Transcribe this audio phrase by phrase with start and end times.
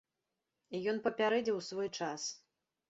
[0.79, 2.21] І ён папярэдзіў у свой час.